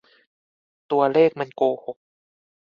[0.91, 1.97] ตัวเลขมันโกหก!